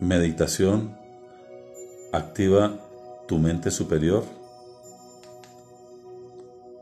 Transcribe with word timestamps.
meditación 0.00 0.96
activa 2.12 2.78
tu 3.26 3.38
mente 3.38 3.70
superior 3.70 4.24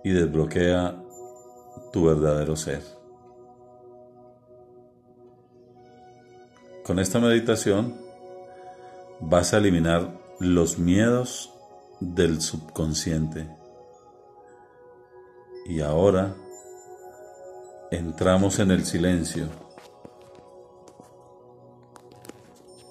y 0.05 0.11
desbloquea 0.11 0.95
tu 1.93 2.05
verdadero 2.05 2.57
ser. 2.57 2.83
Con 6.85 7.01
esta 7.01 7.19
meditación 7.19 7.97
vas 9.21 9.53
a 9.53 9.59
eliminar 9.59 10.09
los 10.39 10.79
miedos 10.79 11.53
del 12.01 12.41
subconsciente. 12.41 13.49
Y 15.67 15.81
ahora 15.81 16.37
entramos 17.91 18.61
en 18.61 18.71
el 18.71 18.85
silencio. 18.85 19.66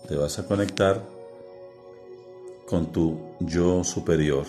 Te 0.07 0.15
vas 0.15 0.37
a 0.37 0.45
conectar 0.45 1.01
con 2.67 2.91
tu 2.91 3.19
yo 3.39 3.83
superior. 3.83 4.45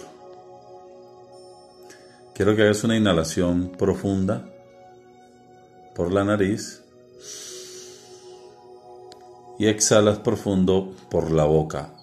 Quiero 2.35 2.55
que 2.55 2.63
hagas 2.63 2.85
una 2.85 2.97
inhalación 2.97 3.73
profunda 3.79 4.45
por 5.95 6.13
la 6.13 6.25
nariz 6.25 6.83
y 9.59 9.69
exhalas 9.69 10.19
profundo 10.19 10.93
por 11.11 11.31
la 11.31 11.45
boca. 11.45 11.95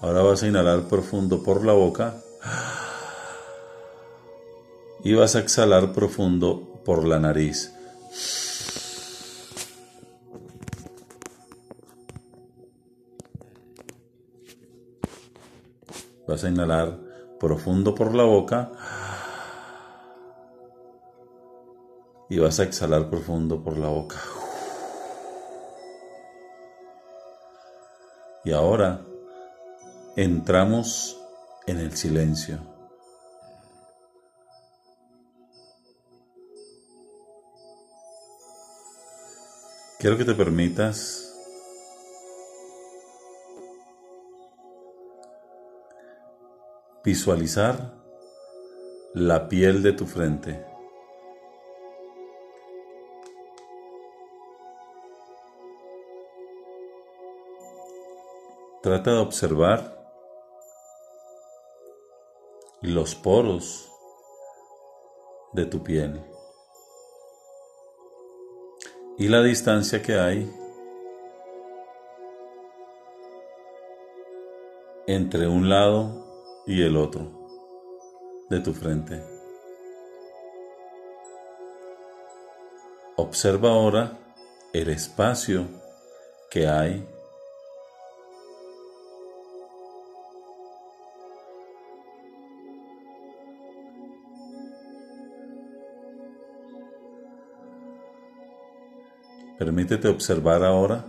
Ahora 0.00 0.22
vas 0.22 0.42
a 0.42 0.48
inhalar 0.48 0.88
profundo 0.88 1.42
por 1.42 1.64
la 1.66 1.74
boca 1.74 2.14
y 5.02 5.12
vas 5.12 5.36
a 5.36 5.40
exhalar 5.40 5.92
profundo 5.92 6.80
por 6.84 7.06
la 7.06 7.18
nariz. 7.18 7.73
Vas 16.26 16.42
a 16.42 16.48
inhalar 16.48 16.98
profundo 17.38 17.94
por 17.94 18.14
la 18.14 18.24
boca 18.24 18.72
y 22.30 22.38
vas 22.38 22.58
a 22.60 22.64
exhalar 22.64 23.10
profundo 23.10 23.62
por 23.62 23.78
la 23.78 23.88
boca. 23.88 24.16
Y 28.44 28.52
ahora 28.52 29.02
entramos 30.16 31.16
en 31.66 31.78
el 31.78 31.96
silencio. 31.96 32.73
Quiero 40.04 40.18
que 40.18 40.26
te 40.26 40.34
permitas 40.34 41.34
visualizar 47.02 47.94
la 49.14 49.48
piel 49.48 49.82
de 49.82 49.92
tu 49.94 50.04
frente. 50.04 50.62
Trata 58.82 59.10
de 59.10 59.18
observar 59.20 60.06
los 62.82 63.14
poros 63.14 63.90
de 65.54 65.64
tu 65.64 65.82
piel 65.82 66.33
y 69.18 69.28
la 69.28 69.42
distancia 69.42 70.02
que 70.02 70.18
hay 70.18 70.50
entre 75.06 75.46
un 75.46 75.68
lado 75.68 76.62
y 76.66 76.82
el 76.82 76.96
otro 76.96 77.30
de 78.50 78.60
tu 78.60 78.72
frente. 78.72 79.22
Observa 83.16 83.70
ahora 83.70 84.18
el 84.72 84.88
espacio 84.88 85.66
que 86.50 86.66
hay 86.66 87.06
Permítete 99.58 100.08
observar 100.08 100.64
ahora 100.64 101.04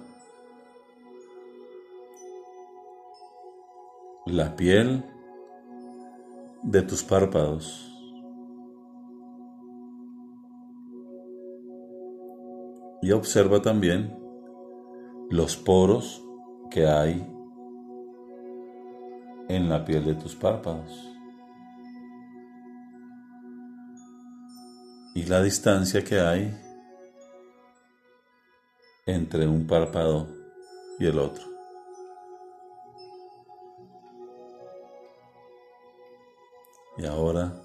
la 4.27 4.55
piel 4.55 5.03
de 6.61 6.81
tus 6.83 7.03
párpados. 7.03 7.91
Y 13.01 13.11
observa 13.11 13.61
también 13.61 14.15
los 15.29 15.57
poros 15.57 16.23
que 16.69 16.85
hay 16.85 17.27
en 19.47 19.69
la 19.69 19.85
piel 19.85 20.05
de 20.05 20.15
tus 20.15 20.35
párpados. 20.35 21.11
Y 25.15 25.23
la 25.23 25.41
distancia 25.41 26.03
que 26.03 26.19
hay 26.19 26.64
entre 29.07 29.47
un 29.47 29.67
párpado 29.67 30.27
y 30.99 31.05
el 31.05 31.19
otro. 31.19 31.45
Y 36.97 37.05
ahora, 37.05 37.61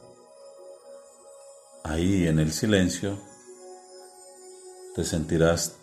ahí 1.85 2.27
en 2.27 2.41
el 2.41 2.53
silencio, 2.53 3.17
te 4.95 5.05
sentirás 5.05 5.79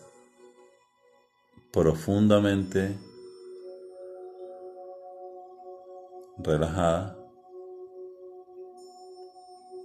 profundamente 1.71 2.97
relajada, 6.37 7.17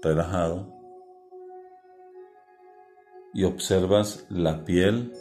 relajado, 0.02 0.66
y 3.32 3.44
observas 3.44 4.26
la 4.28 4.64
piel 4.64 5.12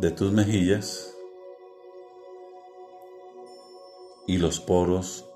de 0.00 0.10
tus 0.10 0.32
mejillas 0.32 1.14
y 4.26 4.38
los 4.38 4.58
poros 4.58 5.26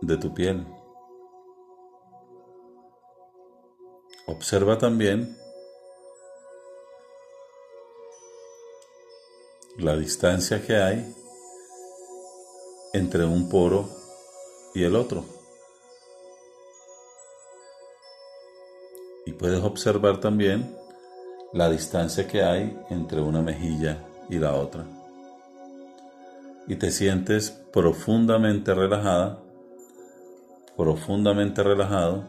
de 0.00 0.16
tu 0.16 0.32
piel. 0.32 0.64
Observa 4.28 4.78
también 4.78 5.36
la 9.78 9.96
distancia 9.96 10.64
que 10.64 10.76
hay 10.76 11.14
entre 12.92 13.24
un 13.24 13.48
poro 13.48 13.88
y 14.72 14.84
el 14.84 14.94
otro. 14.94 15.24
Y 19.24 19.32
puedes 19.32 19.64
observar 19.64 20.20
también 20.20 20.85
la 21.56 21.70
distancia 21.70 22.28
que 22.28 22.42
hay 22.42 22.78
entre 22.90 23.18
una 23.22 23.40
mejilla 23.40 23.96
y 24.28 24.38
la 24.38 24.54
otra. 24.54 24.84
Y 26.68 26.76
te 26.76 26.90
sientes 26.90 27.50
profundamente 27.72 28.74
relajada, 28.74 29.38
profundamente 30.76 31.62
relajado. 31.62 32.24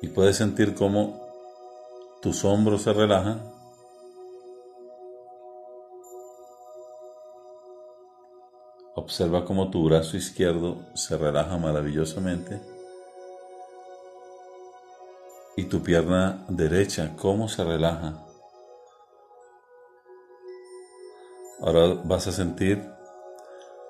Y 0.00 0.06
puedes 0.06 0.36
sentir 0.36 0.76
cómo 0.76 1.26
tus 2.22 2.44
hombros 2.44 2.82
se 2.82 2.92
relajan. 2.92 3.42
Observa 8.94 9.44
cómo 9.44 9.70
tu 9.70 9.84
brazo 9.84 10.16
izquierdo 10.16 10.76
se 10.94 11.16
relaja 11.16 11.58
maravillosamente 11.58 12.77
y 15.58 15.64
tu 15.64 15.82
pierna 15.82 16.44
derecha, 16.48 17.16
cómo 17.16 17.48
se 17.48 17.64
relaja. 17.64 18.24
Ahora 21.60 22.00
vas 22.04 22.28
a 22.28 22.32
sentir 22.32 22.88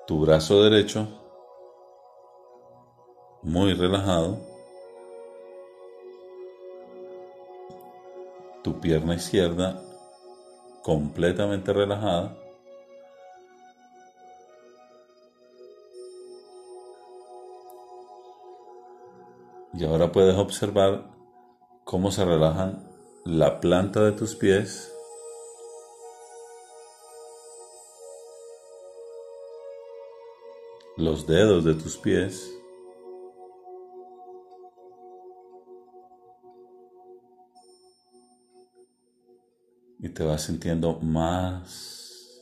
tu 0.07 0.21
brazo 0.21 0.63
derecho 0.63 1.07
muy 3.43 3.75
relajado, 3.75 4.39
tu 8.63 8.79
pierna 8.79 9.13
izquierda 9.13 9.79
completamente 10.81 11.71
relajada. 11.71 12.35
Y 19.75 19.85
ahora 19.85 20.11
puedes 20.11 20.35
observar 20.35 21.18
cómo 21.89 22.11
se 22.11 22.23
relajan 22.23 22.87
la 23.25 23.59
planta 23.59 24.03
de 24.03 24.11
tus 24.11 24.35
pies, 24.35 24.95
los 30.97 31.25
dedos 31.25 31.65
de 31.65 31.73
tus 31.73 31.97
pies, 31.97 32.47
y 39.97 40.09
te 40.09 40.23
vas 40.23 40.43
sintiendo 40.43 40.99
más, 40.99 42.39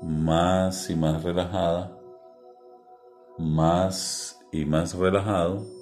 más 0.00 0.88
y 0.90 0.94
más 0.94 1.24
relajada, 1.24 1.98
más 3.36 4.38
y 4.52 4.64
más 4.64 4.94
relajado. 4.94 5.77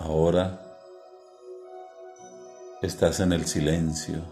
Ahora 0.00 0.58
estás 2.80 3.20
en 3.20 3.34
el 3.34 3.46
silencio. 3.46 4.22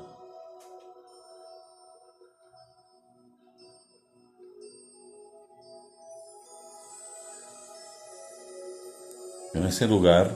En 9.52 9.64
ese 9.66 9.86
lugar 9.86 10.30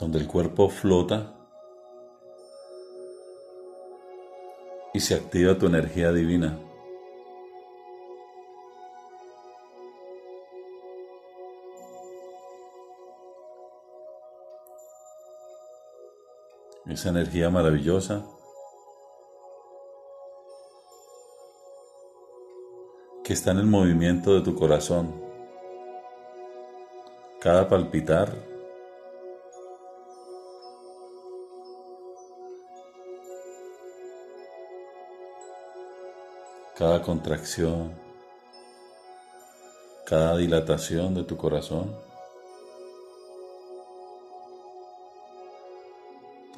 donde 0.00 0.18
el 0.18 0.26
cuerpo 0.26 0.68
flota 0.68 1.32
y 4.94 5.00
se 5.00 5.14
activa 5.14 5.56
tu 5.56 5.66
energía 5.66 6.12
divina. 6.12 6.58
Esa 16.88 17.10
energía 17.10 17.50
maravillosa 17.50 18.24
que 23.24 23.34
está 23.34 23.50
en 23.50 23.58
el 23.58 23.66
movimiento 23.66 24.34
de 24.34 24.40
tu 24.40 24.54
corazón. 24.54 25.14
Cada 27.40 27.68
palpitar 27.68 28.32
cada 36.78 37.02
contracción, 37.02 37.92
cada 40.06 40.36
dilatación 40.36 41.12
de 41.12 41.24
tu 41.24 41.36
corazón. 41.36 42.07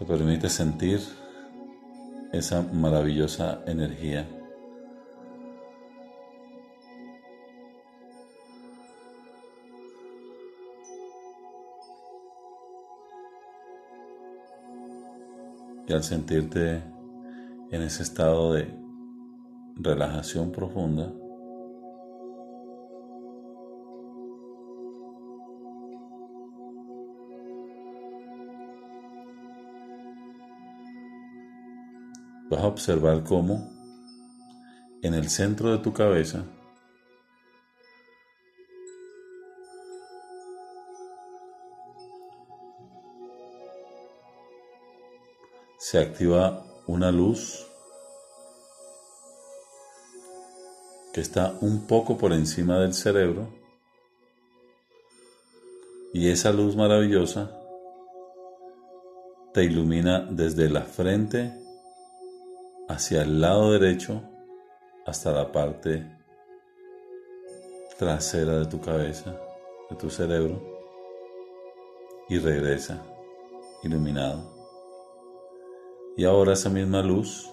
Te 0.00 0.06
permite 0.06 0.49
sentir 0.49 0.99
esa 2.32 2.62
maravillosa 2.62 3.62
energía. 3.67 4.26
Y 15.87 15.93
al 15.93 16.03
sentirte 16.03 16.82
en 17.70 17.82
ese 17.82 18.03
estado 18.03 18.55
de 18.55 18.75
relajación 19.76 20.50
profunda. 20.50 21.12
Vas 32.50 32.62
a 32.62 32.67
observar 32.67 33.23
cómo 33.23 33.70
en 35.02 35.14
el 35.14 35.31
centro 35.31 35.70
de 35.70 35.79
tu 35.79 35.93
cabeza 35.93 36.44
se 45.79 45.99
activa 45.99 46.67
una 46.88 47.12
luz 47.12 47.67
que 51.12 51.20
está 51.20 51.55
un 51.61 51.87
poco 51.87 52.19
por 52.19 52.32
encima 52.32 52.81
del 52.81 52.94
cerebro 52.94 53.49
y 56.12 56.31
esa 56.31 56.50
luz 56.50 56.75
maravillosa 56.75 57.56
te 59.55 59.62
ilumina 59.62 60.26
desde 60.29 60.69
la 60.69 60.82
frente 60.82 61.60
hacia 62.91 63.23
el 63.23 63.41
lado 63.41 63.71
derecho 63.71 64.21
hasta 65.07 65.31
la 65.31 65.53
parte 65.53 66.05
trasera 67.97 68.59
de 68.59 68.67
tu 68.67 68.81
cabeza, 68.81 69.37
de 69.89 69.95
tu 69.95 70.11
cerebro 70.11 70.61
y 72.29 72.39
regresa 72.39 73.01
iluminado. 73.85 74.43
Y 76.17 76.25
ahora 76.25 76.55
esa 76.55 76.69
misma 76.69 77.01
luz 77.01 77.49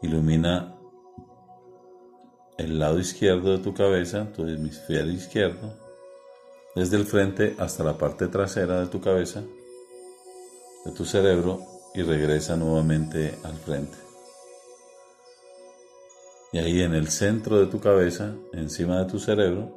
ilumina 0.00 0.74
el 2.56 2.78
lado 2.78 2.98
izquierdo 2.98 3.50
de 3.50 3.58
tu 3.58 3.74
cabeza, 3.74 4.32
tu 4.34 4.46
hemisferio 4.46 5.12
izquierdo, 5.12 5.74
desde 6.74 6.96
el 6.96 7.04
frente 7.04 7.54
hasta 7.58 7.84
la 7.84 7.98
parte 7.98 8.28
trasera 8.28 8.80
de 8.80 8.86
tu 8.86 9.02
cabeza, 9.02 9.42
de 10.86 10.92
tu 10.92 11.04
cerebro, 11.04 11.60
y 11.94 12.02
regresa 12.02 12.56
nuevamente 12.56 13.38
al 13.42 13.54
frente. 13.54 14.05
Y 16.56 16.58
ahí 16.58 16.80
en 16.80 16.94
el 16.94 17.08
centro 17.08 17.58
de 17.58 17.66
tu 17.66 17.80
cabeza, 17.80 18.34
encima 18.54 19.00
de 19.00 19.04
tu 19.04 19.18
cerebro, 19.18 19.76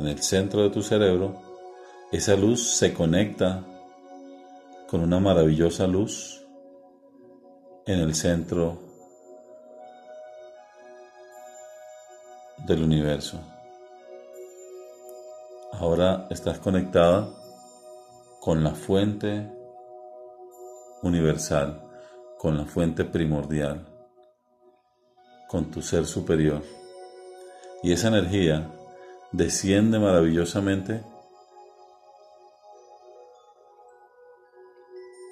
en 0.00 0.08
el 0.08 0.20
centro 0.20 0.64
de 0.64 0.70
tu 0.70 0.82
cerebro, 0.82 1.40
esa 2.10 2.34
luz 2.34 2.72
se 2.72 2.92
conecta 2.92 3.64
con 4.88 5.00
una 5.00 5.20
maravillosa 5.20 5.86
luz 5.86 6.44
en 7.86 8.00
el 8.00 8.16
centro 8.16 8.80
del 12.66 12.82
universo. 12.82 13.38
Ahora 15.74 16.26
estás 16.30 16.58
conectada 16.58 17.32
con 18.40 18.64
la 18.64 18.74
fuente 18.74 19.48
universal, 21.04 21.80
con 22.38 22.58
la 22.58 22.64
fuente 22.64 23.04
primordial, 23.04 23.89
con 25.50 25.72
tu 25.72 25.82
ser 25.82 26.06
superior. 26.06 26.62
Y 27.82 27.92
esa 27.92 28.08
energía 28.08 28.70
desciende 29.32 29.98
maravillosamente, 29.98 31.02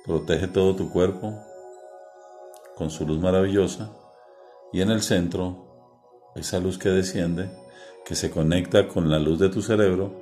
protege 0.04 0.48
todo 0.48 0.75
tu 0.75 0.90
cuerpo 0.90 1.34
con 2.75 2.90
su 2.90 3.06
luz 3.06 3.20
maravillosa 3.20 3.92
y 4.72 4.80
en 4.80 4.90
el 4.90 5.02
centro 5.02 5.66
esa 6.34 6.58
luz 6.58 6.78
que 6.78 6.88
desciende, 6.88 7.50
que 8.04 8.16
se 8.16 8.30
conecta 8.30 8.88
con 8.88 9.10
la 9.10 9.20
luz 9.20 9.38
de 9.38 9.50
tu 9.50 9.62
cerebro, 9.62 10.12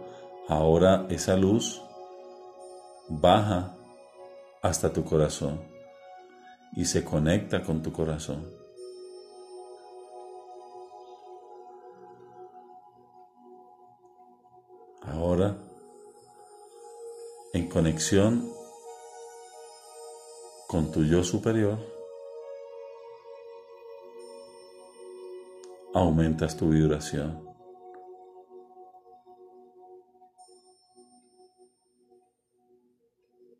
ahora 0.48 1.06
esa 1.08 1.36
luz 1.36 1.80
baja 3.08 3.74
hasta 4.60 4.92
tu 4.92 5.04
corazón 5.04 5.60
y 6.74 6.84
se 6.84 7.02
conecta 7.02 7.62
con 7.62 7.82
tu 7.82 7.92
corazón. 7.92 8.65
En 17.52 17.68
conexión 17.68 18.50
con 20.68 20.90
tu 20.90 21.04
yo 21.04 21.22
superior, 21.22 21.78
aumentas 25.92 26.56
tu 26.56 26.70
vibración. 26.70 27.46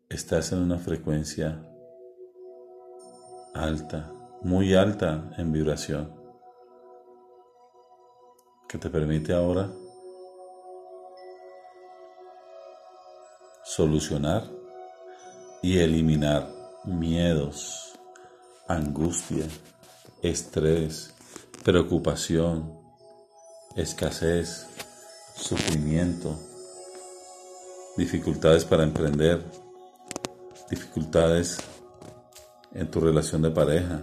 Estás 0.09 0.51
en 0.51 0.59
una 0.59 0.79
frecuencia 0.79 1.63
alta, 3.53 4.11
muy 4.41 4.73
alta 4.73 5.31
en 5.37 5.51
vibración, 5.51 6.11
que 8.67 8.79
te 8.79 8.89
permite 8.89 9.33
ahora 9.33 9.71
solucionar 13.77 14.43
y 15.61 15.77
eliminar 15.77 16.51
miedos, 16.83 17.93
angustia, 18.67 19.45
estrés, 20.23 21.13
preocupación, 21.63 22.73
escasez, 23.75 24.65
sufrimiento, 25.35 26.35
dificultades 27.97 28.65
para 28.65 28.81
emprender, 28.81 29.45
dificultades 30.71 31.59
en 32.73 32.89
tu 32.89 32.99
relación 32.99 33.43
de 33.43 33.51
pareja, 33.51 34.01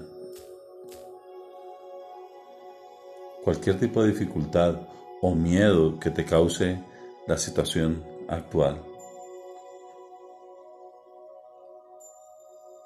cualquier 3.42 3.80
tipo 3.80 4.04
de 4.04 4.12
dificultad 4.12 4.76
o 5.20 5.34
miedo 5.34 5.98
que 5.98 6.10
te 6.10 6.24
cause 6.24 6.80
la 7.26 7.36
situación 7.36 8.04
actual. 8.28 8.93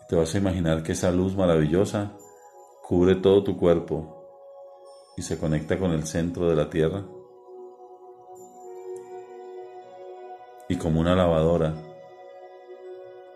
Te 0.08 0.16
vas 0.16 0.34
a 0.34 0.38
imaginar 0.38 0.82
que 0.82 0.92
esa 0.92 1.10
luz 1.10 1.36
maravillosa 1.36 2.12
cubre 2.82 3.14
todo 3.16 3.44
tu 3.44 3.58
cuerpo 3.58 4.24
y 5.18 5.22
se 5.22 5.38
conecta 5.38 5.78
con 5.78 5.90
el 5.90 6.06
centro 6.06 6.48
de 6.48 6.56
la 6.56 6.70
tierra. 6.70 7.04
Y 10.70 10.76
como 10.76 11.00
una 11.00 11.14
lavadora, 11.14 11.74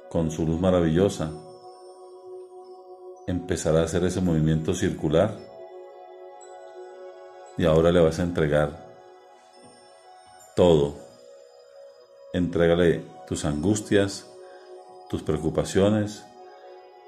con 0.08 0.30
su 0.30 0.46
luz 0.46 0.58
maravillosa, 0.58 1.30
empezará 3.26 3.80
a 3.80 3.84
hacer 3.84 4.04
ese 4.04 4.22
movimiento 4.22 4.72
circular 4.72 5.36
y 7.58 7.66
ahora 7.66 7.92
le 7.92 8.00
vas 8.00 8.18
a 8.18 8.22
entregar 8.22 8.94
todo. 10.56 10.94
Entrégale 12.32 13.04
tus 13.26 13.44
angustias, 13.44 14.26
tus 15.10 15.22
preocupaciones, 15.22 16.24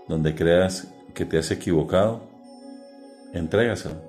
donde 0.09 0.35
creas 0.35 0.93
que 1.15 1.25
te 1.25 1.39
has 1.39 1.51
equivocado, 1.51 2.23
entrégaselo. 3.33 4.03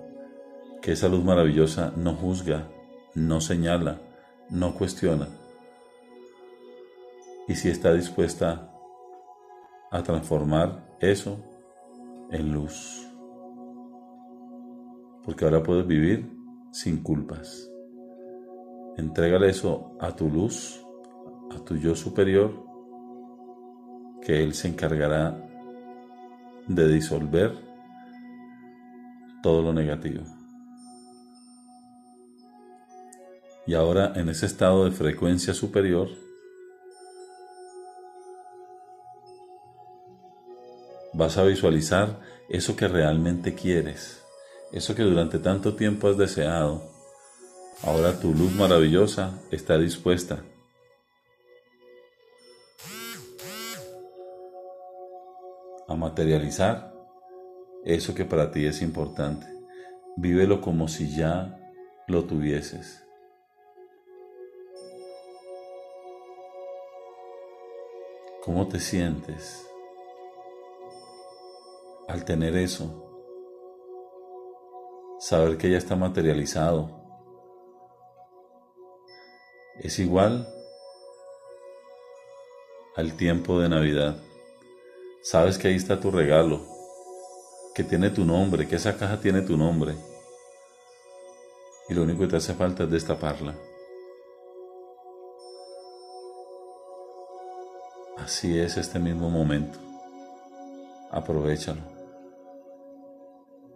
Que 0.81 0.91
esa 0.91 1.07
luz 1.07 1.23
maravillosa 1.23 1.93
no 1.95 2.13
juzga, 2.13 2.67
no 3.15 3.41
señala, 3.41 3.99
no 4.49 4.75
cuestiona. 4.75 5.27
Y 7.47 7.55
si 7.55 7.69
está 7.69 7.93
dispuesta 7.93 8.71
a 9.91 10.03
transformar 10.03 10.95
eso 10.99 11.39
en 12.31 12.53
luz 12.53 13.05
porque 15.25 15.43
ahora 15.43 15.63
puedes 15.63 15.87
vivir 15.87 16.31
sin 16.71 17.01
culpas. 17.01 17.69
Entrégale 18.95 19.49
eso 19.49 19.97
a 19.99 20.15
tu 20.15 20.29
luz, 20.29 20.81
a 21.51 21.59
tu 21.65 21.75
yo 21.75 21.95
superior, 21.95 22.63
que 24.21 24.43
Él 24.43 24.53
se 24.53 24.67
encargará 24.67 25.35
de 26.67 26.87
disolver 26.87 27.57
todo 29.41 29.61
lo 29.61 29.73
negativo. 29.73 30.23
Y 33.67 33.73
ahora 33.73 34.13
en 34.15 34.29
ese 34.29 34.45
estado 34.45 34.85
de 34.85 34.91
frecuencia 34.91 35.53
superior, 35.53 36.09
vas 41.13 41.37
a 41.37 41.43
visualizar 41.43 42.19
eso 42.49 42.75
que 42.75 42.87
realmente 42.87 43.55
quieres 43.55 44.25
eso 44.75 44.93
que 44.93 45.03
durante 45.03 45.39
tanto 45.39 45.75
tiempo 45.75 46.09
has 46.09 46.17
deseado, 46.17 46.83
ahora 47.81 48.19
tu 48.19 48.33
luz 48.33 48.53
maravillosa 48.53 49.39
está 49.49 49.77
dispuesta. 49.77 50.43
Materializar 56.15 56.93
eso 57.83 58.15
que 58.15 58.23
para 58.23 58.49
ti 58.49 58.65
es 58.65 58.81
importante. 58.81 59.45
Vívelo 60.15 60.61
como 60.61 60.87
si 60.87 61.13
ya 61.13 61.59
lo 62.07 62.23
tuvieses. 62.23 63.03
¿Cómo 68.45 68.65
te 68.69 68.79
sientes 68.79 69.67
al 72.07 72.23
tener 72.23 72.55
eso? 72.55 73.05
saber 75.25 75.57
que 75.57 75.71
ya 75.71 75.77
está 75.77 75.95
materializado. 75.95 76.89
Es 79.79 79.97
igual 79.97 80.47
al 82.95 83.17
tiempo 83.17 83.59
de 83.59 83.69
Navidad. 83.69 84.17
Sabes 85.25 85.57
que 85.57 85.67
ahí 85.67 85.75
está 85.75 85.99
tu 85.99 86.11
regalo, 86.11 86.61
que 87.73 87.83
tiene 87.83 88.11
tu 88.11 88.23
nombre, 88.23 88.67
que 88.67 88.75
esa 88.75 88.95
caja 88.95 89.19
tiene 89.19 89.41
tu 89.41 89.57
nombre. 89.57 89.95
Y 91.89 91.95
lo 91.95 92.03
único 92.03 92.19
que 92.19 92.27
te 92.27 92.35
hace 92.35 92.53
falta 92.53 92.83
es 92.83 92.91
destaparla. 92.91 93.55
Así 98.19 98.59
es 98.59 98.77
este 98.77 98.99
mismo 98.99 99.31
momento. 99.31 99.79
Aprovechalo. 101.09 101.81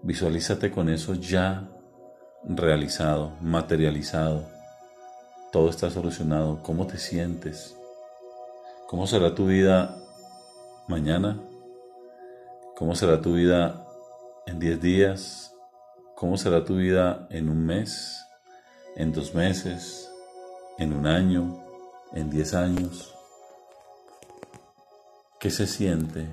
Visualízate 0.03 0.70
con 0.70 0.88
eso 0.88 1.15
ya 1.15 1.68
realizado, 2.44 3.32
materializado. 3.41 4.48
Todo 5.51 5.72
está 5.72 5.89
solucionado. 5.89 6.62
¿Cómo 6.62 6.86
te 6.86 7.00
sientes? 7.00 7.75
¿Cómo 8.88 9.08
será 9.08 9.34
tu 9.34 9.48
vida 9.48 9.99
mañana? 10.89 11.39
¿Cómo 12.75 12.96
será 12.96 13.22
tu 13.22 13.36
vida 13.36 13.86
en 14.46 14.60
10 14.60 14.81
días? 14.81 15.55
¿Cómo 16.15 16.36
será 16.36 16.65
tu 16.65 16.75
vida 16.75 17.27
en 17.29 17.50
un 17.50 17.65
mes? 17.65 18.25
¿En 18.96 19.13
dos 19.13 19.34
meses? 19.34 20.12
¿En 20.77 20.91
un 20.91 21.08
año? 21.08 21.63
¿En 22.13 22.29
10 22.29 22.53
años? 22.55 23.15
¿Qué 25.39 25.50
se 25.50 25.67
siente? 25.67 26.27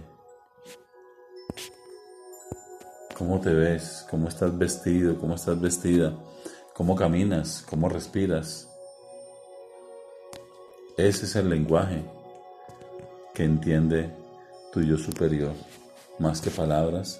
cómo 3.16 3.40
te 3.40 3.52
ves, 3.52 4.06
cómo 4.10 4.28
estás 4.28 4.56
vestido, 4.58 5.18
cómo 5.18 5.36
estás 5.36 5.58
vestida, 5.58 6.12
cómo 6.74 6.94
caminas, 6.94 7.64
cómo 7.68 7.88
respiras. 7.88 8.68
Ese 10.98 11.24
es 11.24 11.34
el 11.36 11.48
lenguaje 11.48 12.04
que 13.34 13.44
entiende 13.44 14.10
tu 14.76 14.82
yo 14.82 14.98
superior. 14.98 15.54
Más 16.18 16.42
que 16.42 16.50
palabras, 16.50 17.18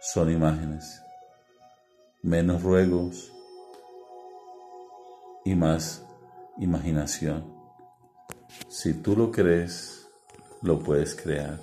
son 0.00 0.32
imágenes. 0.32 1.00
Menos 2.22 2.60
ruegos 2.60 3.32
y 5.44 5.54
más 5.54 6.02
imaginación. 6.58 7.54
Si 8.68 8.94
tú 8.94 9.14
lo 9.14 9.30
crees, 9.30 10.08
lo 10.60 10.80
puedes 10.80 11.14
crear. 11.14 11.60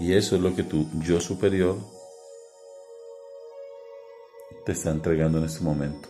Y 0.00 0.14
eso 0.14 0.36
es 0.36 0.42
lo 0.42 0.56
que 0.56 0.62
tu 0.62 0.88
yo 1.00 1.20
superior 1.20 1.76
te 4.64 4.72
está 4.72 4.90
entregando 4.90 5.36
en 5.36 5.44
este 5.44 5.62
momento. 5.62 6.08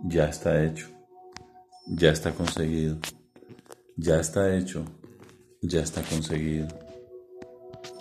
Ya 0.00 0.28
está 0.28 0.64
hecho, 0.64 0.88
ya 1.86 2.10
está 2.10 2.32
conseguido, 2.32 2.98
ya 4.00 4.20
está 4.20 4.54
hecho, 4.54 4.84
ya 5.60 5.80
está 5.80 6.02
conseguido, 6.02 6.68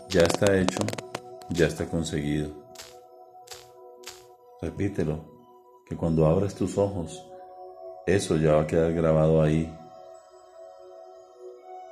ya 0.10 0.22
está 0.22 0.56
hecho, 0.56 0.78
ya 1.50 1.66
está 1.66 1.90
conseguido. 1.90 2.52
Repítelo, 4.62 5.26
que 5.88 5.98
cuando 5.98 6.28
abres 6.28 6.54
tus 6.54 6.78
ojos, 6.78 7.26
eso 8.06 8.38
ya 8.38 8.54
va 8.54 8.62
a 8.62 8.68
quedar 8.68 8.94
grabado 8.94 9.42
ahí, 9.42 9.76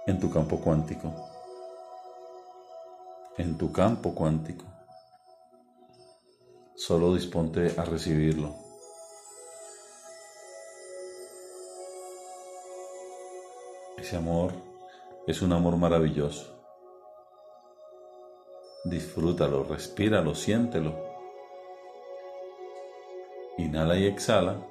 en 0.05 0.19
tu 0.19 0.29
campo 0.29 0.59
cuántico, 0.59 1.11
en 3.39 3.57
tu 3.57 3.71
campo 3.71 4.13
cuántico. 4.13 4.65
Solo 6.75 7.15
disponte 7.15 7.73
a 7.75 7.83
recibirlo. 7.85 8.64
Ese 14.05 14.17
amor 14.17 14.51
es 15.25 15.41
un 15.41 15.51
amor 15.51 15.77
maravilloso. 15.77 16.45
Disfrútalo, 18.83 19.63
respíralo, 19.63 20.35
siéntelo. 20.35 20.93
Inhala 23.57 23.97
y 23.97 24.05
exhala. 24.05 24.63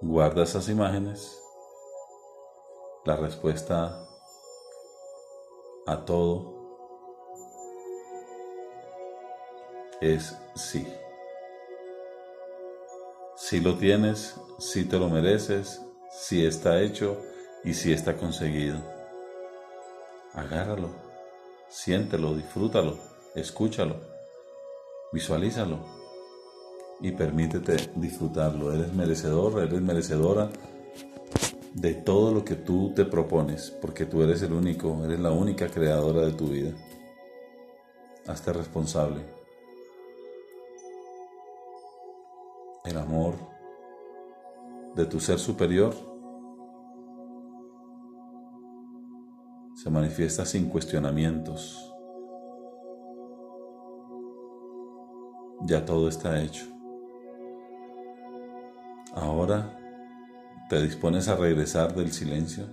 Guarda 0.00 0.42
esas 0.42 0.68
imágenes 0.68 1.40
la 3.04 3.14
respuesta 3.14 4.04
a 5.86 6.04
todo 6.04 6.54
es 10.00 10.36
sí. 10.56 10.84
Si 13.54 13.60
lo 13.60 13.76
tienes, 13.76 14.34
si 14.58 14.84
te 14.84 14.98
lo 14.98 15.08
mereces, 15.08 15.80
si 16.10 16.44
está 16.44 16.82
hecho 16.82 17.22
y 17.62 17.74
si 17.74 17.92
está 17.92 18.16
conseguido. 18.16 18.78
Agárralo, 20.32 20.88
siéntelo, 21.68 22.34
disfrútalo, 22.34 22.98
escúchalo, 23.36 23.94
visualízalo 25.12 25.78
y 27.00 27.12
permítete 27.12 27.76
disfrutarlo. 27.94 28.74
Eres 28.74 28.92
merecedor, 28.92 29.62
eres 29.62 29.80
merecedora 29.80 30.50
de 31.74 31.94
todo 31.94 32.34
lo 32.34 32.44
que 32.44 32.56
tú 32.56 32.92
te 32.92 33.04
propones, 33.04 33.70
porque 33.80 34.04
tú 34.04 34.24
eres 34.24 34.42
el 34.42 34.52
único, 34.52 35.04
eres 35.04 35.20
la 35.20 35.30
única 35.30 35.68
creadora 35.68 36.22
de 36.22 36.32
tu 36.32 36.48
vida. 36.48 36.72
Hazte 38.26 38.52
responsable. 38.52 39.33
El 42.84 42.98
amor 42.98 43.34
de 44.94 45.06
tu 45.06 45.18
ser 45.18 45.38
superior 45.38 45.94
se 49.74 49.88
manifiesta 49.88 50.44
sin 50.44 50.68
cuestionamientos. 50.68 51.90
Ya 55.62 55.82
todo 55.86 56.08
está 56.08 56.42
hecho. 56.42 56.66
Ahora 59.14 59.78
te 60.68 60.82
dispones 60.82 61.28
a 61.28 61.36
regresar 61.36 61.94
del 61.94 62.12
silencio. 62.12 62.68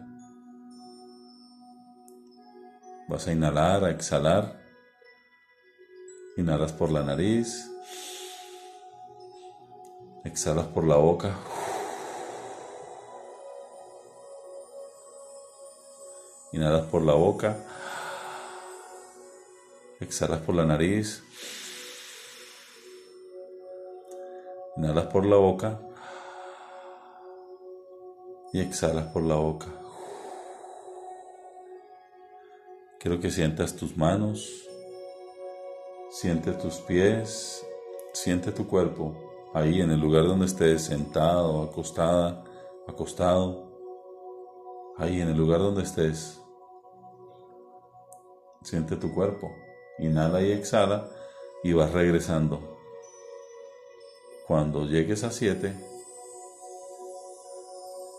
Vas 3.08 3.30
a 3.30 3.32
inhalar, 3.32 3.86
a 3.86 3.92
exhalar. 3.92 4.60
Inhalas 6.36 6.74
por 6.74 6.92
la 6.92 7.02
nariz. 7.02 7.72
Exhalas 10.24 10.68
por 10.68 10.86
la 10.86 10.98
boca. 10.98 11.36
Inhalas 16.52 16.86
por 16.86 17.02
la 17.02 17.14
boca. 17.14 17.58
Exhalas 20.00 20.42
por 20.42 20.54
la 20.54 20.66
nariz. 20.66 21.24
Inhalas 24.78 25.08
por 25.08 25.26
la 25.26 25.38
boca 25.38 25.80
y 28.54 28.60
exhalas 28.60 29.08
por 29.08 29.24
la 29.24 29.36
boca. 29.36 29.68
Quiero 33.00 33.20
que 33.20 33.32
sientas 33.32 33.76
tus 33.76 33.98
manos, 33.98 34.68
siente 36.12 36.52
tus 36.52 36.76
pies, 36.76 37.66
siente 38.14 38.52
tu 38.52 38.68
cuerpo 38.68 39.31
ahí 39.54 39.82
en 39.82 39.92
el 39.92 40.00
lugar 40.00 40.26
donde 40.26 40.46
estés 40.46 40.84
sentado, 40.84 41.64
acostada, 41.64 42.44
acostado, 42.88 43.72
ahí 44.98 45.22
en 45.22 45.30
el 45.30 45.38
lugar 45.38 45.60
donde 45.60 45.84
estés. 45.84 46.40
Siente 48.64 48.96
tu 48.96 49.14
cuerpo, 49.14 49.52
inhala 50.00 50.42
y 50.42 50.52
exhala 50.52 51.10
y 51.64 51.74
vas 51.74 51.92
regresando. 51.92 52.78
Cuando 54.48 54.86
llegues 54.86 55.24
a 55.24 55.32
siete, 55.32 55.76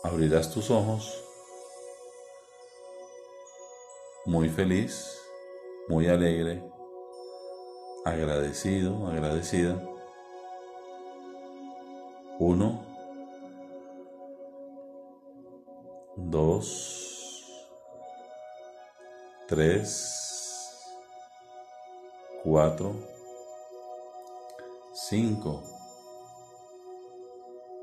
abrirás 0.02 0.50
tus 0.50 0.70
ojos 0.70 1.22
muy 4.24 4.48
feliz, 4.48 5.20
muy 5.88 6.08
alegre, 6.08 6.62
agradecido, 8.04 9.06
agradecida. 9.08 9.91
Uno, 12.44 12.84
dos, 16.16 17.68
tres, 19.46 20.92
cuatro, 22.42 22.96
cinco, 24.92 25.62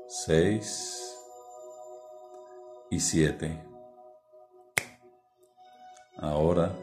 seis, 0.06 1.16
y 2.90 3.00
7. 3.00 3.64
Ahora, 6.18 6.76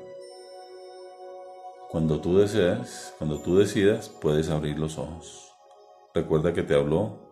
cuando 1.92 2.20
tú 2.22 2.40
deseas, 2.40 3.14
cuando 3.20 3.40
tú 3.40 3.60
decidas, 3.60 4.10
puedes 4.10 4.50
abrir 4.50 4.80
los 4.80 4.98
ojos. 4.98 5.54
Recuerda 6.16 6.54
que 6.54 6.64
te 6.64 6.74
habló 6.74 7.27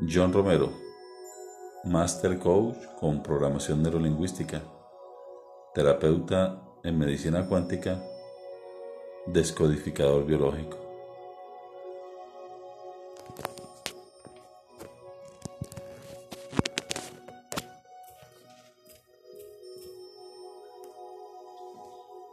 John 0.00 0.32
Romero, 0.32 0.72
Master 1.84 2.38
Coach 2.38 2.78
con 2.98 3.22
programación 3.22 3.82
neurolingüística, 3.82 4.62
terapeuta 5.74 6.62
en 6.82 6.98
medicina 6.98 7.46
cuántica, 7.46 8.02
descodificador 9.26 10.24
biológico. 10.24 10.81